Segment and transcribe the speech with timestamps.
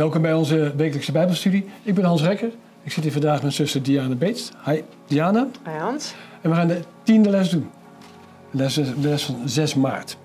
[0.00, 1.64] Welkom bij onze wekelijkse Bijbelstudie.
[1.82, 2.50] Ik ben Hans Rekker.
[2.82, 4.50] Ik zit hier vandaag met zuster Diana Beets.
[4.64, 5.48] Hi Diana.
[5.64, 6.14] Hi Hans.
[6.40, 7.70] En we gaan de tiende les doen.
[8.50, 10.16] De les, de les van 6 maart.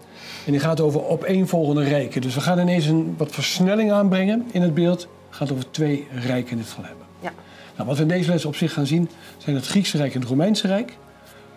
[0.45, 2.21] En die gaat over opeenvolgende rijken.
[2.21, 5.01] Dus we gaan ineens een wat versnelling aanbrengen in het beeld.
[5.01, 7.05] Het gaat over twee rijken in dit geval hebben.
[7.19, 7.31] Ja.
[7.75, 10.19] Nou, wat we in deze les op zich gaan zien zijn het Griekse Rijk en
[10.19, 10.97] het Romeinse Rijk.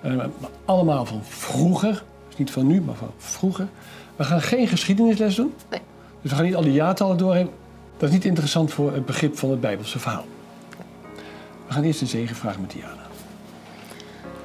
[0.01, 0.25] Eh,
[0.65, 2.05] allemaal van vroeger.
[2.29, 3.69] Dus niet van nu, maar van vroeger.
[4.17, 5.53] We gaan geen geschiedenisles doen.
[5.71, 5.81] Nee.
[6.23, 7.49] Dus we gaan niet al die jaartallen doorheen.
[7.99, 10.25] Dat is niet interessant voor het begrip van het Bijbelse verhaal.
[11.67, 13.07] We gaan eerst een zegen vragen met Diana.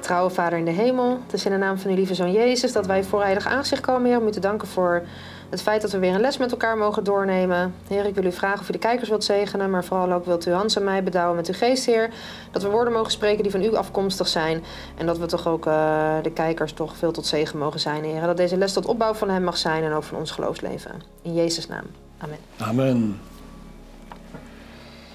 [0.00, 2.72] Trouwe Vader in de hemel, het is in de naam van uw lieve Zoon Jezus
[2.72, 5.02] dat wij voor heilig aanzicht komen, Heer, om u te danken voor
[5.50, 7.74] het feit dat we weer een les met elkaar mogen doornemen.
[7.88, 10.46] Heer, ik wil u vragen of u de kijkers wilt zegenen, maar vooral ook wilt
[10.46, 12.10] u Hans en mij bedouwen met uw geest, Heer.
[12.50, 14.62] Dat we woorden mogen spreken die van u afkomstig zijn
[14.96, 18.20] en dat we toch ook uh, de kijkers toch veel tot zegen mogen zijn, Heer.
[18.20, 21.02] Dat deze les tot opbouw van hem mag zijn en ook van ons geloofsleven.
[21.22, 21.84] In Jezus' naam.
[22.18, 22.38] Amen.
[22.58, 23.18] Amen.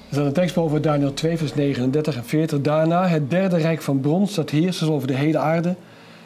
[0.10, 2.62] Er staat een tekst boven Daniel 2, vers 39 en 40.
[2.62, 5.76] Daarna het derde rijk van brons dat heerst over de hele aarde.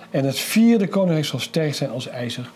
[0.10, 2.50] En het vierde koninkrijk zal sterk zijn als ijzer.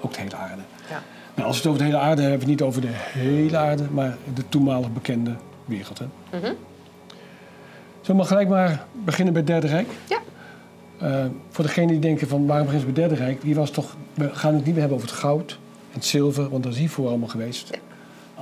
[0.00, 0.62] Ook de hele aarde.
[0.90, 1.02] Ja.
[1.34, 3.56] Nou, als we het over de hele aarde hebben, we het niet over de hele
[3.56, 5.34] aarde, maar de toenmalig bekende
[5.64, 5.98] wereld.
[5.98, 6.06] Hè?
[6.38, 6.52] Mhm.
[8.00, 9.88] Zullen we gelijk maar beginnen bij het derde rijk?
[10.08, 10.18] Ja.
[11.02, 13.42] Uh, voor degenen die denken van waarom beginnen ze bij het derde rijk?
[13.42, 15.50] Die was toch, we gaan het niet meer hebben over het goud
[15.88, 17.68] en het zilver, want dat is hiervoor allemaal geweest.
[17.70, 17.78] Ja.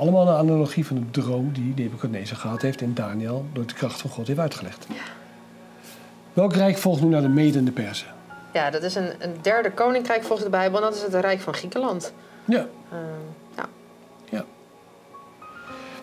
[0.01, 4.01] Allemaal een analogie van de droom die Nebuchadnezzar gehad heeft en Daniel door de kracht
[4.01, 4.87] van God heeft uitgelegd.
[6.33, 8.07] Welk rijk volgt nu naar de Mede en de Persen?
[8.53, 11.41] Ja, dat is een, een derde koninkrijk volgens de Bijbel en dat is het Rijk
[11.41, 12.13] van Griekenland.
[12.45, 12.99] Ja, Uh,
[13.57, 13.69] ja.
[14.31, 14.45] ja.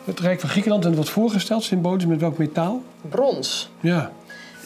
[0.04, 2.82] Het rijk van Griekenland en het wordt voorgesteld symbolisch met welk metaal?
[3.02, 3.70] Brons.
[3.80, 4.12] Ja,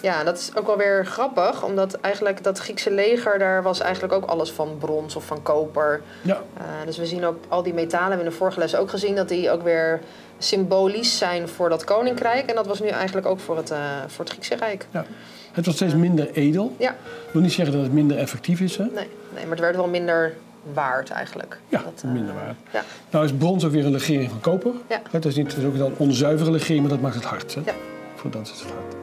[0.01, 4.13] Ja, dat is ook wel weer grappig, omdat eigenlijk dat Griekse leger, daar was eigenlijk
[4.13, 6.01] ook alles van brons of van koper.
[6.21, 8.75] ja, Uh, dus we zien ook al die metalen, hebben we in de vorige les
[8.75, 9.99] ook gezien, dat die ook weer
[10.37, 12.49] symbolisch zijn voor dat koninkrijk.
[12.49, 14.87] En dat was nu eigenlijk ook voor het, uh, voor het Griekse Rijk.
[14.91, 15.05] ja.
[15.51, 16.75] Het wordt steeds minder edel.
[16.79, 18.77] Ja, Ik wil niet zeggen dat het minder effectief is.
[18.77, 18.83] Hè?
[18.83, 20.33] nee, nee, maar het werd wel minder
[20.73, 21.59] waard eigenlijk.
[21.67, 22.55] Ja, Dat, uh, minder waard.
[22.73, 24.71] Ja, Nou is brons ook weer een legering van koper.
[24.89, 25.01] Ja.
[25.11, 27.55] Het is, niet, het is ook een onzuivere legering, maar dat maakt het hard.
[27.55, 27.61] Hè?
[27.65, 27.73] Ja.
[28.15, 29.00] Voor dat is het hard.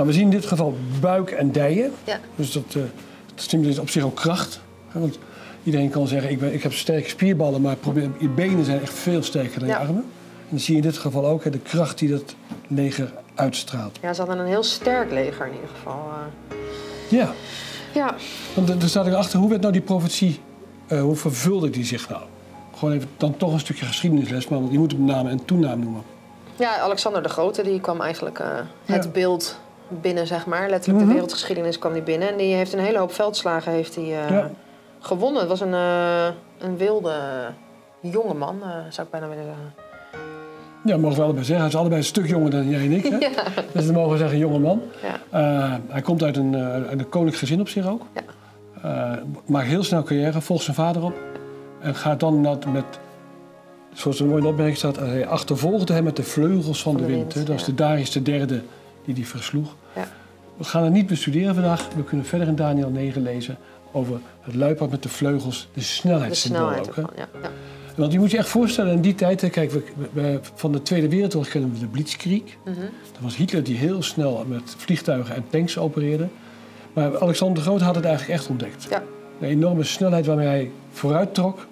[0.00, 1.92] Nou, we zien in dit geval buik en dijen.
[2.04, 2.74] ja, Dus dat, eh
[3.34, 4.60] dat stimuleert op zich ook kracht.
[4.88, 5.18] Hè, Want
[5.62, 8.92] iedereen kan zeggen, ik, ben, ik heb sterke spierballen, maar probeer, je benen zijn echt
[8.92, 9.80] veel sterker dan je Ja.
[9.80, 10.02] armen.
[10.04, 12.34] En dan zie je in dit geval ook hè, de kracht die dat
[12.68, 13.98] leger uitstraalt.
[14.02, 16.02] ja, ze hadden een heel sterk leger in ieder geval.
[16.50, 16.56] uh.
[17.18, 17.32] Ja,
[17.94, 18.14] ja,
[18.54, 20.40] want er staat ook achter, hoe werd nou die profetie,
[20.86, 22.22] eh, hoe vervulde die zich nou?
[22.76, 25.80] Gewoon even dan toch een stukje geschiedenisles, maar want je moet hem naam en toenaam
[25.80, 26.02] noemen.
[26.56, 28.46] ja, Alexander de Grote die kwam eigenlijk uh,
[28.84, 29.10] het Ja.
[29.10, 29.58] beeld
[30.00, 30.68] binnen, zeg maar.
[30.68, 31.06] Letterlijk Mhm.
[31.08, 32.28] de wereldgeschiedenis kwam die binnen.
[32.28, 34.50] En die heeft een hele hoop veldslagen heeft hij, uh, Ja.
[35.00, 35.40] gewonnen.
[35.40, 36.26] Het was een, uh,
[36.58, 37.14] een wilde
[38.00, 39.88] jonge man, uh, zou ik bijna willen zeggen.
[40.84, 41.64] Ja, mogen we allebei zeggen.
[41.64, 43.04] Hij is allebei een stuk jonger dan jij en ik.
[43.04, 43.16] Hè?
[43.28, 43.28] Ja.
[43.72, 44.82] Dus dan mogen we zeggen, jonge man.
[45.02, 45.38] Ja.
[45.38, 48.02] Eh, hij komt uit een, uit een koninklijk gezin op zich ook.
[48.82, 49.18] Ja.
[49.46, 51.14] Maakt heel snel carrière, volgt zijn vader op.
[51.80, 52.84] En gaat dan met, met
[53.92, 57.00] zoals er mooi in de opmerking staat, hij achtervolgde hem met de vleugels van, Van
[57.00, 57.20] de, wind.
[57.20, 57.42] wind, hè.
[57.42, 58.62] Dat is de Darius de derde
[59.04, 59.76] die die versloeg.
[59.96, 60.08] Ja.
[60.56, 61.88] We gaan het niet bestuderen vandaag.
[61.96, 63.56] We kunnen verder in Daniel 9 lezen
[63.92, 66.94] over het luipaard met de vleugels, de De snelheidssymbool snelheid ook.
[66.96, 67.02] Hè.
[67.02, 67.28] ervan, ja.
[67.42, 67.50] ja.
[67.96, 71.08] Want je moet je echt voorstellen, in die tijd, kijk, we, we- van de Tweede
[71.08, 72.42] Wereldoorlog kennen we de Blitzkrieg.
[72.64, 72.74] Mhm.
[73.12, 76.28] Dat was Hitler die heel snel met vliegtuigen en tanks opereerde.
[76.92, 78.86] Maar Alexander de Groot had het eigenlijk echt ontdekt.
[78.90, 79.02] Ja.
[79.40, 81.66] De enorme snelheid waarmee hij vooruit trok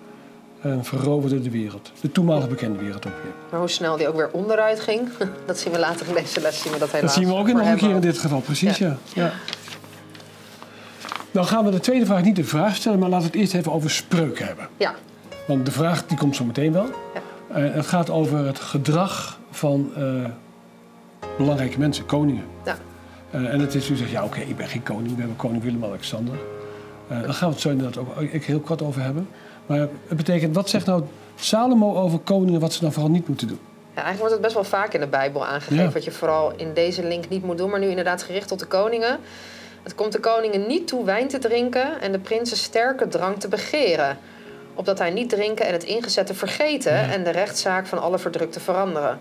[0.61, 1.93] en veroverde de wereld.
[2.01, 3.33] De toenmalig bekende wereld ook weer.
[3.51, 5.09] Maar hoe snel die ook weer onderuit ging,
[5.47, 6.63] dat zien we later in deze les.
[6.63, 8.41] Zien we dat Dat helaas zien we ook voor nog een keer in dit geval,
[8.41, 8.97] precies ja.
[9.15, 9.33] ja.
[11.31, 13.55] Dan gaan we de tweede vraag niet de vraag stellen, maar laten we het eerst
[13.55, 14.69] even over spreuken hebben.
[14.77, 14.95] Ja,
[15.47, 16.87] Want de vraag die komt zo meteen wel.
[17.15, 17.21] Ja.
[17.55, 20.25] Eh, het gaat over het gedrag van eh,
[21.37, 22.45] belangrijke mensen, koningen.
[22.65, 22.77] ja.
[23.31, 25.63] Eh, en het is, u zegt, ja oké, ik ben geen koning, we hebben koning
[25.63, 26.35] Willem-Alexander.
[27.09, 29.29] Daar gaan we het zo inderdaad ook ik heel kort over hebben.
[29.69, 31.03] Maar het betekent, wat zegt nou
[31.37, 33.59] Salomo over koningen, wat ze dan vooral niet moeten doen?
[33.95, 35.91] Ja, eigenlijk wordt het best wel vaak in de Bijbel aangegeven Ja.
[35.91, 38.67] wat je vooral in deze link niet moet doen, maar nu inderdaad gericht tot de
[38.67, 39.19] koningen.
[39.83, 43.49] Het komt de koningen niet toe wijn te drinken en de prinsen sterke drank te
[43.49, 44.19] begeren.
[44.75, 49.21] Opdat hij niet drinken en het ingezette vergeten en de rechtszaak van alle verdrukte veranderen.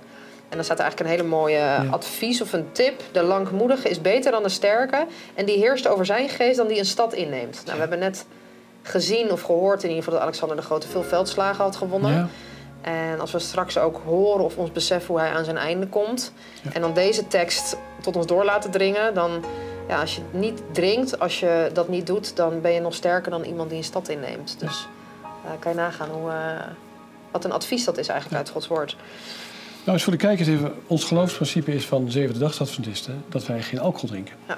[0.49, 3.01] En dan staat er eigenlijk een hele mooie advies of een tip.
[3.11, 5.05] De langmoedige is beter dan de sterke
[5.35, 7.61] en die heerst over zijn geest dan die een stad inneemt.
[7.65, 8.25] Nou, we hebben net
[8.87, 12.13] gezien of gehoord in ieder geval dat Alexander de Grote veel veldslagen had gewonnen.
[12.13, 12.27] Ja,
[12.81, 16.33] En als we straks ook horen of ons beseffen hoe hij aan zijn einde komt.
[16.61, 16.71] Ja.
[16.73, 19.13] En dan deze tekst tot ons door laten dringen.
[19.13, 19.43] Dan,
[19.87, 22.93] ja, als je het niet drinkt, als je dat niet doet, dan ben je nog
[22.93, 24.55] sterker dan iemand die een stad inneemt.
[24.59, 24.87] Dus
[25.45, 26.35] uh, kan je nagaan hoe, uh,
[27.31, 28.95] Wat een advies dat is eigenlijk uit Gods woord.
[29.83, 30.73] Nou, eens voor de kijkers even.
[30.87, 34.35] Ons geloofsprincipe is van de Zevende Dagsadventisten dat wij geen alcohol drinken.
[34.47, 34.57] Ja.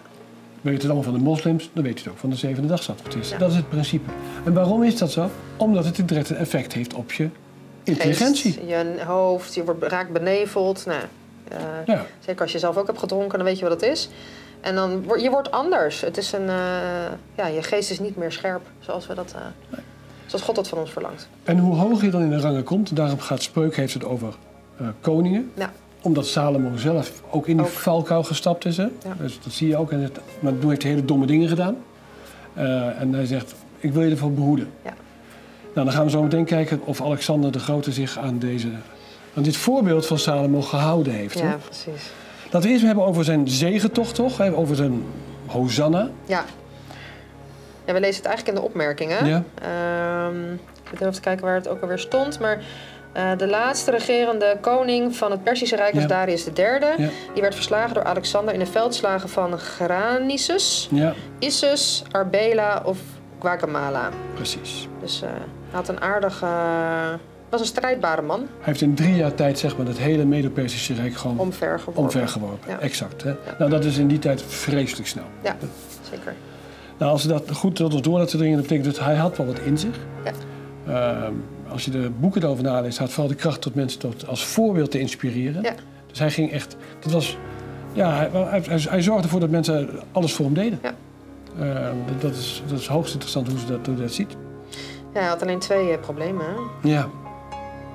[0.62, 3.38] Weet het allemaal van de moslims, dan weet je het ook van de Zevende Dagsadventisten.
[3.38, 3.44] Ja.
[3.44, 4.10] Dat is het principe.
[4.46, 5.30] En waarom is dat zo?
[5.58, 7.30] Omdat het een direct een effect heeft op je
[7.84, 8.54] intelligentie.
[8.54, 10.86] Geest, je hoofd, je wordt, raakt beneveld.
[10.86, 11.02] Nou,
[11.48, 12.06] eh, Ja.
[12.20, 14.10] Zeker als je zelf ook hebt gedronken, dan weet je wat het is.
[14.62, 16.02] En dan je wordt anders.
[16.02, 16.56] Het is een, eh,
[17.36, 19.78] ja, je geest is niet meer scherp zoals, we dat, eh,
[20.26, 21.28] zoals God dat van ons verlangt.
[21.44, 24.34] En hoe hoger je dan in de rangen komt, daarom gaat Spreuk heeft het over
[25.02, 25.52] koningen.
[25.54, 25.72] Ja.
[26.02, 27.72] Omdat Salomo zelf ook in die Ook.
[27.72, 28.78] valkuil gestapt is.
[28.78, 28.84] Hè?
[28.84, 29.14] Ja.
[29.18, 29.92] Dus dat zie je ook.
[29.92, 31.78] En het, maar toen heeft hij hele domme dingen gedaan.
[32.54, 34.70] Eh, en hij zegt, ik wil je ervoor behoeden.
[34.84, 34.94] Ja.
[35.74, 38.68] Nou, dan gaan we zo meteen kijken of Alexander de Grote zich aan, deze,
[39.36, 41.42] aan dit voorbeeld van Salomo gehouden heeft.
[41.42, 41.48] hè?
[41.48, 42.12] Ja, precies.
[42.44, 44.38] Laten we eerst hebben over zijn zegentocht, toch?
[44.38, 44.56] Hè?
[44.56, 45.04] Over zijn
[45.46, 46.10] Hosanna.
[46.26, 46.46] Ja.
[47.86, 49.26] ja, we lezen het eigenlijk in de opmerkingen.
[49.26, 49.44] Ja.
[49.62, 52.40] Ehm, ik moet even kijken waar het ook alweer stond.
[52.40, 52.64] Maar
[53.12, 56.08] eh, de laatste regerende koning van het Perzische Rijk was Ja.
[56.08, 56.68] Darius III.
[56.98, 57.10] Ja.
[57.34, 62.98] Die werd verslagen door Alexander in de veldslagen van Granisus, Ja, Issus, Arbela of
[63.40, 64.10] Guacamala.
[64.34, 64.88] precies.
[65.02, 65.40] Dus eh, hij
[65.72, 66.46] had een aardige...
[67.50, 70.94] was een strijdbare man, Hij heeft in drie jaar tijd zeg maar, het hele Medo-Persische
[70.94, 72.04] Rijk gewoon omvergeworpen.
[72.04, 72.70] omvergeworpen.
[72.72, 72.80] Ja.
[72.80, 73.24] Exact.
[73.24, 73.34] Hè?
[73.60, 75.24] Nou, dat is in die tijd vreselijk snel.
[75.44, 75.56] Ja,
[76.12, 76.34] zeker.
[76.98, 79.38] Nou, als we dat goed tot ons door laten dringen, dan betekent het hij had
[79.38, 79.96] wel wat in zich.
[80.24, 80.32] Ja.
[80.88, 81.34] Ehm,
[81.72, 84.92] als je de boeken erover naleest, had vooral de kracht tot mensen tot, als voorbeeld
[84.92, 85.62] te inspireren.
[85.62, 85.74] Ja.
[86.08, 87.38] Dus hij ging echt, dat was,
[87.94, 90.80] ja, hij, hij, zorgde ervoor dat mensen alles voor hem deden.
[90.84, 90.94] Ja.
[91.60, 94.36] Ehm, dat, is, dat is hoogst interessant hoe ze dat, hoe dat ziet.
[95.14, 96.46] Ja, hij had alleen twee eh, problemen.
[96.46, 96.90] hè.
[96.90, 97.08] Ja.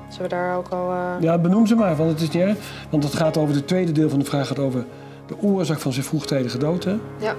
[0.08, 0.90] Zullen we daar ook al...
[0.90, 2.56] eh, ja, benoem ze maar, want het is niet erg.
[2.90, 4.84] Want het gaat over, het tweede deel van de vraag gaat over
[5.26, 6.84] de oorzaak van zijn vroegtijdige dood.
[6.84, 6.96] Hè?
[7.18, 7.34] Ja.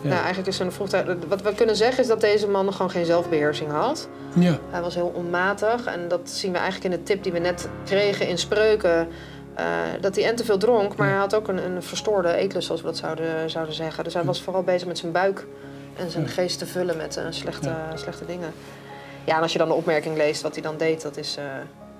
[0.00, 0.08] Ja.
[0.08, 1.06] Nou, eigenlijk is een vroegtijd.
[1.28, 4.08] Wat we kunnen zeggen is dat deze man gewoon geen zelfbeheersing had.
[4.34, 4.58] Ja.
[4.70, 7.68] Hij was heel onmatig en dat zien we eigenlijk in de tip die we net
[7.84, 9.08] kregen in spreuken.
[9.54, 9.64] eh,
[10.00, 11.12] dat hij en te veel dronk, maar Ja.
[11.12, 14.04] hij had ook een, een verstoorde eetlust, zoals we dat zouden, zouden zeggen.
[14.04, 15.46] Dus hij was vooral bezig met zijn buik
[15.96, 16.30] en zijn Ja.
[16.30, 18.52] geest te vullen met eh, slechte, slechte dingen.
[19.24, 21.44] Ja, en als je dan de opmerking leest wat hij dan deed, dat is eh,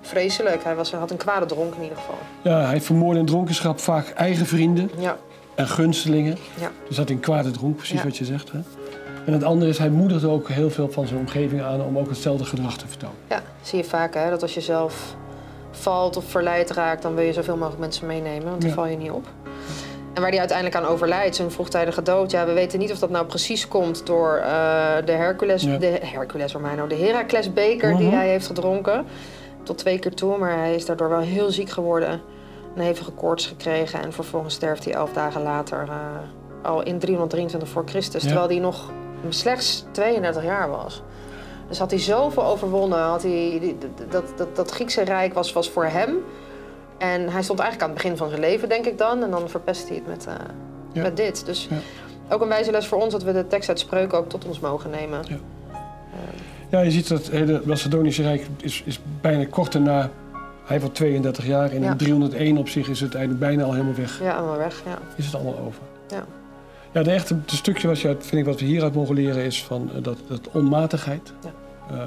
[0.01, 0.63] vreselijk.
[0.63, 2.17] Hij was, had een kwade dronk in ieder geval.
[2.41, 5.17] ja, hij vermoordde in dronkenschap vaak eigen vrienden Ja,
[5.57, 6.37] en gunstelingen.
[6.59, 8.03] ja, Dus dat in kwade dronk, precies Ja.
[8.03, 8.51] wat je zegt.
[8.51, 8.59] Hè?
[9.25, 12.09] En het andere is, hij moedigde ook heel veel van zijn omgeving aan om ook
[12.09, 13.15] hetzelfde gedrag te vertonen.
[13.29, 13.41] ja.
[13.61, 15.15] Zie je vaak hè, dat als je zelf
[15.71, 18.75] valt of verleid raakt, dan wil je zoveel mogelijk mensen meenemen, want dan Ja.
[18.75, 19.25] val je niet op.
[20.13, 22.31] En waar hij uiteindelijk aan overlijdt, zijn vroegtijdige dood.
[22.31, 24.49] Ja, we weten niet of dat nou precies komt door eh,
[25.05, 25.77] de Hercules, Ja.
[25.77, 28.15] de Hercules Romano, de Heraclesbeker die Mhm.
[28.15, 29.05] hij heeft gedronken.
[29.63, 32.21] Tot twee keer toe, maar hij is daardoor wel heel ziek geworden.
[32.77, 35.95] Een hevige koorts gekregen en vervolgens sterft hij elf dagen later, eh,
[36.61, 38.21] al in 323 voor Christus.
[38.23, 38.27] Ja.
[38.29, 38.91] Terwijl hij nog
[39.29, 41.01] slechts 32 jaar was.
[41.67, 42.99] Dus had hij zoveel overwonnen.
[42.99, 43.75] Had hij,
[44.09, 46.15] dat, dat, dat Griekse rijk was, was voor hem.
[46.97, 49.23] En hij stond eigenlijk aan het begin van zijn leven, denk ik dan.
[49.23, 50.33] En dan verpest hij het met, eh,
[50.91, 51.01] Ja.
[51.01, 51.45] met dit.
[51.45, 51.75] Dus Ja.
[52.35, 54.59] ook een wijze les voor ons dat we de tekst uit spreuken ook tot ons
[54.59, 55.19] mogen nemen.
[55.27, 55.37] Ja.
[56.69, 60.09] Ja, je ziet dat het hele Macedonische Rijk is, is bijna kort daarna.
[60.67, 61.91] Hij wordt 32 jaar en Ja.
[61.91, 64.21] in 301 op zich is het eigenlijk bijna al helemaal weg.
[64.21, 64.81] Ja, allemaal weg.
[64.85, 64.97] Ja.
[65.15, 65.81] Is het allemaal over.
[66.07, 66.25] Ja.
[66.91, 69.63] Ja, de echte het stukje wat je vind ik wat we hieruit mogen leren is
[69.63, 71.33] van eh, dat, dat onmatigheid.
[71.43, 71.51] Ja.
[71.95, 72.01] Eh,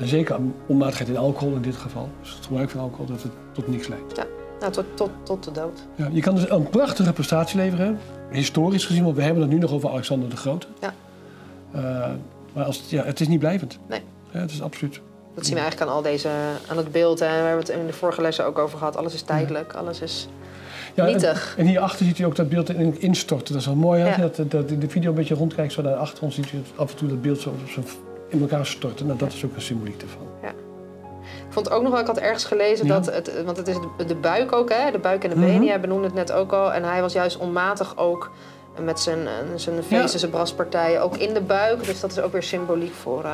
[0.00, 0.36] en zeker
[0.66, 2.08] onmatigheid in alcohol in dit geval.
[2.20, 4.22] Dus het gebruik van alcohol dat het tot niks leidt.
[4.60, 5.86] Nou, tot, tot, tot de dood.
[5.94, 7.98] Ja, je kan dus een prachtige prestatie leveren,
[8.30, 10.66] historisch gezien, want we hebben het nu nog over Alexander de Grote.
[10.80, 10.94] Ja.
[11.72, 12.10] Eh,
[12.52, 13.78] maar als, het- ja, het is niet blijvend.
[13.88, 14.00] Nee.
[14.30, 15.00] Ja, het is absoluut.
[15.34, 16.28] Dat zien we eigenlijk aan al deze,
[16.68, 17.18] aan het beeld.
[17.20, 17.26] Hè.
[17.26, 18.96] We hebben het in de vorige lessen ook over gehad.
[18.96, 20.28] Alles is tijdelijk, alles is
[20.94, 21.54] Ja, en, nietig.
[21.58, 23.52] en hierachter ziet u ook dat beeld in- instorten.
[23.52, 24.02] Dat is wel mooi.
[24.02, 24.08] hè?
[24.08, 24.16] Ja.
[24.36, 26.90] Dat, dat in de video een beetje rondkijkt, zo naar achter ons ziet u af
[26.90, 27.80] en toe dat beeld zo, zo
[28.28, 29.06] in elkaar storten.
[29.06, 30.26] Nou, dat is ook een symboliek ervan.
[31.46, 32.94] Ik vond ook nog wel, ik had ergens gelezen Ja.
[32.94, 35.44] dat het, want het is de, de buik ook, hè, de buik en de Mhm.
[35.46, 35.64] benen.
[35.64, 36.72] Jij benoemde het net ook al.
[36.72, 38.30] En hij was juist onmatig ook
[38.80, 40.18] met zijn, eh, zijn feesten, Ja.
[40.18, 41.84] zijn braspartijen, ook in de buik.
[41.84, 43.30] Dus dat is ook weer symboliek voor, eh,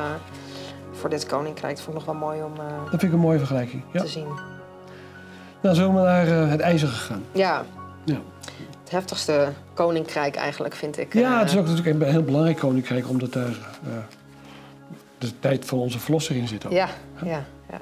[1.01, 1.75] voor dit koninkrijk.
[1.75, 3.83] Dat vond ik nog wel mooi om eh, Dat vind ik een mooie vergelijking.
[3.91, 4.01] Ja.
[4.01, 4.27] te zien.
[5.61, 7.23] Nou, zullen we naar eh, het ijzeren gaan.
[7.31, 7.63] Ja,
[8.03, 8.17] Ja.
[8.81, 11.13] het heftigste koninkrijk eigenlijk, vind ik.
[11.13, 13.55] Ja, Eh, het is ook natuurlijk een heel belangrijk koninkrijk, omdat daar
[15.17, 16.65] de tijd van onze verlosser in zit.
[16.65, 16.71] Ook.
[16.71, 16.87] ja,
[17.23, 17.77] ja, ja.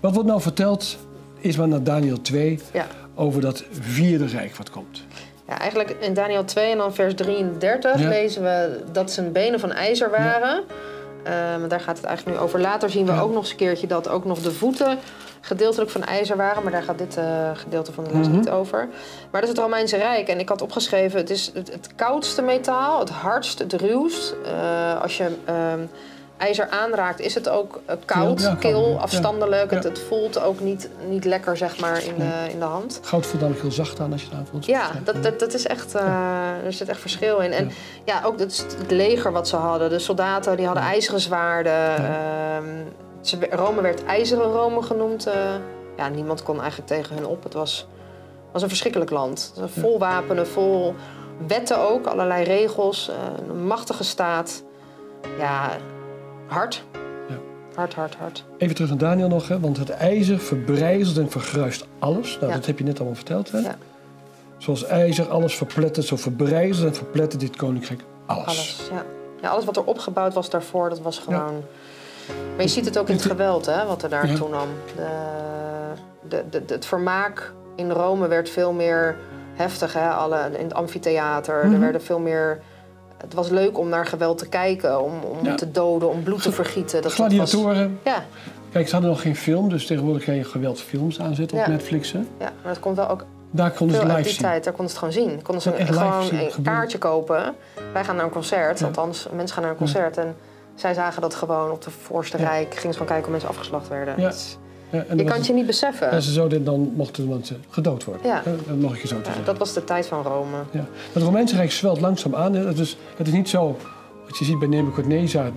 [0.00, 0.98] Wat wordt nou verteld,
[1.38, 2.86] is maar naar Daniel 2, Ja.
[3.14, 5.02] over dat vierde rijk wat komt.
[5.48, 8.08] Ja, eigenlijk in Daniel 2 en dan vers 33 Ja.
[8.08, 10.62] lezen we dat zijn benen van ijzer waren.
[11.24, 12.60] Ehm, daar gaat het eigenlijk nu over.
[12.60, 13.20] Later zien we Ja.
[13.20, 14.98] ook nog eens een keertje dat ook nog de voeten
[15.40, 16.62] gedeeltelijk van ijzer waren.
[16.62, 17.24] Maar daar gaat dit eh,
[17.54, 18.36] gedeelte van de les Mhm.
[18.36, 18.88] niet over.
[19.30, 20.28] Maar dat is het Romeinse Rijk.
[20.28, 24.34] En ik had opgeschreven, het is het, het koudste metaal, het hardst, het ruwst.
[24.44, 25.80] Eh, als je ehm,
[26.42, 29.70] ijzer aanraakt, is het ook eh, koud, Ja, kil, afstandelijk.
[29.70, 29.88] Het, Ja.
[29.88, 33.00] het voelt ook niet, niet lekker, zeg maar, in de, in de hand.
[33.02, 34.66] Goud voelt namelijk heel zacht aan als je het aanvoelt.
[34.66, 37.52] Ja, dat, dat, dat is echt, eh, er zit echt verschil in.
[37.52, 37.70] En
[38.04, 39.90] ja, ook het, het leger wat ze hadden.
[39.90, 41.96] De soldaten die hadden ijzeren zwaarden.
[41.96, 42.64] Ehm,
[43.20, 45.26] ze, Rome werd ijzeren Rome genoemd.
[45.26, 45.34] eh.
[45.96, 47.42] ja, niemand kon eigenlijk tegen hun op.
[47.44, 47.86] Het was,
[48.52, 49.52] was een verschrikkelijk land.
[49.78, 50.94] Vol wapenen, vol
[51.46, 52.06] wetten ook.
[52.06, 53.10] Allerlei regels.
[53.48, 54.62] een machtige staat.
[55.38, 55.70] Ja,
[56.52, 56.84] hard.
[57.28, 57.34] Ja.
[57.74, 58.44] Hard, hard, hard.
[58.58, 62.34] Even terug naar Daniel nog, hè, want het ijzer verbrijzelt en vergruist alles.
[62.40, 62.56] Nou, Ja.
[62.56, 63.50] dat heb je net allemaal verteld.
[63.50, 63.58] Hè?
[63.58, 63.76] Ja.
[64.58, 68.44] Zoals ijzer alles verplettert, zo verbrijzelt en verplettert dit koninkrijk alles.
[68.46, 69.04] Alles, ja.
[69.42, 69.48] ja.
[69.48, 71.62] Alles wat er opgebouwd was daarvoor, dat was gewoon...
[72.54, 74.34] Maar je ziet het ook in het geweld, hè, wat er daar Ja.
[74.34, 74.68] toenam.
[74.96, 75.06] De,
[76.28, 79.16] de, de, het vermaak in Rome werd veel meer
[79.54, 80.08] heftig, hè.
[80.10, 81.64] Alle, in het amfitheater.
[81.64, 81.74] Mhm.
[81.74, 82.60] Er werden veel meer...
[83.22, 85.54] Het was leuk om naar geweld te kijken, om, om Ja.
[85.54, 87.02] te doden, om bloed te vergieten.
[87.02, 87.98] Dat, dat was, Gladiatoren.
[88.04, 88.24] ja,
[88.72, 91.70] Kijk, ze hadden nog geen film, dus tegenwoordig kan je geweldfilms aanzetten op Ja.
[91.70, 92.12] Netflix.
[92.12, 92.18] Hè?
[92.18, 92.24] ja,
[92.62, 94.42] maar dat komt wel ook Daar konden ze uit live die zien.
[94.42, 94.64] tijd.
[94.64, 95.42] Daar konden ze het gewoon zien.
[95.42, 97.54] Konden ze gewoon zien een kaartje kopen.
[97.92, 100.16] Wij gaan naar een concert, althans, mensen gaan naar een concert.
[100.16, 100.36] En
[100.74, 102.66] zij zagen dat gewoon op de voorste rijk.
[102.74, 104.14] Gingen ze gewoon kijken hoe mensen afgeslacht werden.
[104.20, 104.32] Ja.
[104.92, 106.10] Ja, en Je kan het je niet beseffen.
[106.10, 108.26] En ze zouden dan mochten mensen gedood worden.
[108.26, 108.42] Ja.
[108.66, 109.44] Dat mag ik je zo te zeggen.
[109.44, 110.56] dat was de tijd van Rome.
[110.70, 110.86] Ja.
[111.12, 112.54] Het Romeinse Rijk zwelt langzaam aan.
[112.54, 113.76] Het is, het is niet zo,
[114.26, 115.50] wat je ziet bij Nebuchadnezzar,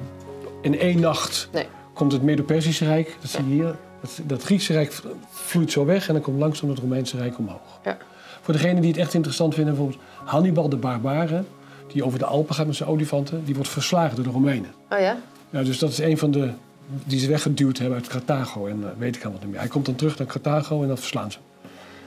[0.62, 1.68] in één nacht Nee.
[1.94, 3.16] komt het Medo-Persische Rijk.
[3.22, 3.76] Dat zie je hier.
[4.02, 7.80] Dat, dat Griekse Rijk vloeit zo weg en dan komt langzaam het Romeinse Rijk omhoog.
[7.84, 7.98] Ja.
[8.42, 11.44] Voor degenen die het echt interessant vinden, bijvoorbeeld Hannibal de Barbare,
[11.88, 14.74] die over de Alpen gaat met zijn olifanten, die wordt verslagen door de Romeinen.
[14.90, 15.18] Oh ja?
[15.50, 16.50] Ja, dus dat is een van de
[16.88, 19.60] die ze weggeduwd hebben uit Carthago en eh, weet ik allemaal niet meer.
[19.60, 21.38] Hij komt dan terug naar Carthago en dan verslaan ze.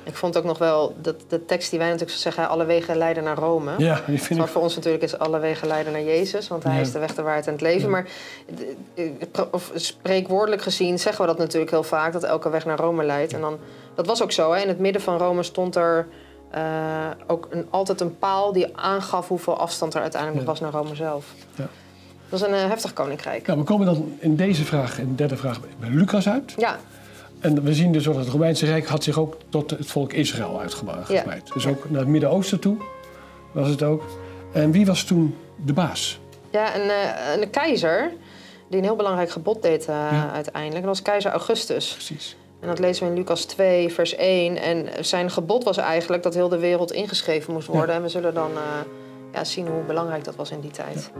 [0.04, 3.24] Ik vond ook nog wel dat de tekst die wij natuurlijk zeggen, alle wegen leiden
[3.24, 3.72] naar Rome.
[3.78, 4.46] Ja, die vind ik.
[4.46, 6.80] voor ons natuurlijk is alle wegen leiden naar Jezus, want hij Ja.
[6.80, 7.82] is de weg, de waarheid en het leven.
[7.82, 7.88] Ja.
[7.88, 8.06] Maar
[8.94, 12.78] de- pro- of spreekwoordelijk gezien zeggen we dat natuurlijk heel vaak, dat elke weg naar
[12.78, 13.32] Rome leidt.
[13.32, 13.58] En dan,
[13.94, 14.60] dat was ook zo, hè?
[14.62, 16.06] in het midden van Rome stond er
[16.50, 16.60] eh,
[17.26, 20.46] ook een, altijd een paal die aangaf hoeveel afstand er uiteindelijk Ja.
[20.46, 21.26] was naar Rome zelf.
[21.54, 21.68] Ja.
[22.28, 23.46] Dat was een eh, heftig koninkrijk.
[23.46, 26.54] Nou, we komen dan in deze vraag, in de derde vraag, bij Lucas uit.
[26.56, 26.78] Ja,
[27.40, 30.60] En we zien dus dat het Romeinse Rijk had zich ook tot het volk Israël
[30.60, 31.50] uitgebreid.
[31.54, 32.76] Dus ook naar het Midden-Oosten toe
[33.52, 34.02] was het ook.
[34.52, 36.18] En wie was toen de baas?
[36.50, 38.12] ja een, eh, een keizer
[38.68, 40.30] die een heel belangrijk gebod deed eh, Ja.
[40.32, 40.84] uiteindelijk.
[40.84, 41.92] Dat was keizer Augustus.
[41.92, 42.36] Precies.
[42.60, 44.56] En dat lezen we in Lucas 2, vers 1.
[44.56, 47.88] En zijn gebod was eigenlijk dat heel de wereld ingeschreven moest worden.
[47.88, 47.94] Ja.
[47.96, 48.50] En we zullen dan
[49.32, 51.10] ja, zien hoe belangrijk dat was in die tijd.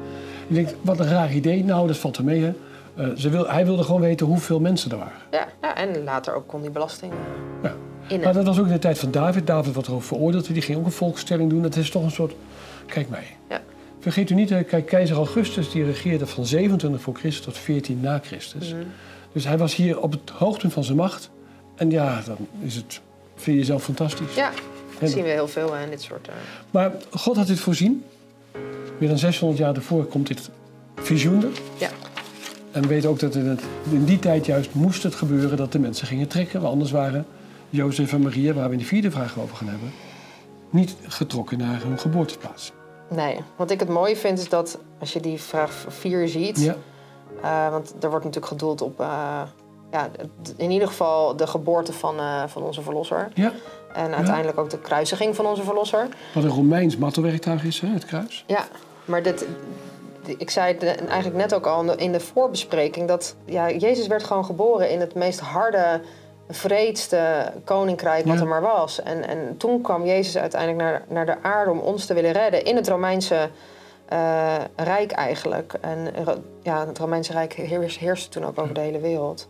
[0.47, 1.65] Je denkt, wat een raar idee.
[1.65, 2.53] Nou, dat valt er mee, hè.
[2.97, 5.19] Eh, ze wil, hij wilde gewoon weten hoeveel mensen er waren.
[5.31, 7.13] Ja, ja en later ook kon die belasting
[7.63, 7.75] Ja.
[8.07, 8.25] innen.
[8.25, 9.47] Maar dat was ook in de tijd van David.
[9.47, 10.53] David wordt erover veroordeeld.
[10.53, 11.63] Die ging ook een volkstelling doen.
[11.63, 12.35] Dat is toch een soort...
[12.87, 13.25] Kijk mij.
[13.49, 13.61] Ja.
[14.01, 18.01] Vergeet u niet, hè, kijk, keizer Augustus die regeerde van 27 voor Christus tot 14
[18.01, 18.73] na Christus.
[18.73, 18.83] Mhm.
[19.33, 21.31] Dus hij was hier op het hoogtepunt van zijn macht.
[21.75, 23.01] En ja, dan is het,
[23.35, 24.35] vind je jezelf fantastisch.
[24.35, 24.51] Ja,
[25.01, 26.29] dat zien we heel veel hè, in dit soort...
[26.29, 26.35] eh,
[26.71, 28.05] Maar God had dit voorzien.
[28.99, 30.51] Meer dan 600 jaar daarvoor komt dit
[30.97, 31.51] visioen er.
[31.79, 31.89] Ja.
[32.73, 35.73] En we weten ook dat in, het, in die tijd juist moest het gebeuren dat
[35.73, 36.61] de mensen gingen trekken.
[36.61, 37.27] Want anders waren
[37.71, 39.93] Jozef en Maria, waar we in de vierde vraag over gaan hebben,
[40.71, 42.73] niet getrokken naar hun geboorteplaats.
[43.11, 46.61] Nee, wat ik het mooie vind is dat als je die vraag 4 ziet...
[46.61, 46.77] Ja,
[47.43, 49.01] eh, want er wordt natuurlijk gedoeld op...
[49.01, 49.43] eh,
[49.91, 50.09] ja,
[50.57, 53.29] in ieder geval de geboorte van, eh, van onze verlosser.
[53.35, 53.53] ja.
[53.93, 56.09] En uiteindelijk ook de kruisiging van onze verlosser.
[56.35, 58.45] Wat een Romeins martelwerktuig is, hè, het kruis.
[58.47, 58.65] Ja,
[59.05, 59.47] maar dit,
[60.39, 63.09] ik zei het eigenlijk net ook al in de- in de voorbespreking...
[63.09, 66.01] dat ja, Jezus werd gewoon geboren in het meest harde,
[66.49, 68.41] vreedste koninkrijk wat Ja.
[68.41, 69.03] er maar was.
[69.03, 72.65] En, en toen kwam Jezus uiteindelijk naar, naar de aarde om ons te willen redden...
[72.65, 73.49] in het Romeinse
[74.09, 75.73] eh, Rijk eigenlijk.
[75.81, 76.09] En
[76.63, 79.49] ja, het Romeinse Rijk heers, heerste toen ook over de hele wereld.